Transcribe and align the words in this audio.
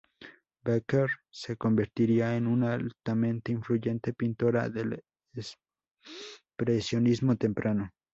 Becker 0.63 1.11
se 1.29 1.57
convertiría 1.57 2.35
en 2.35 2.47
una 2.47 2.73
altamente 2.73 3.51
influyente 3.51 4.13
pintora 4.13 4.67
del 4.67 5.03
expresionismo 5.35 7.35
temprano. 7.35 7.91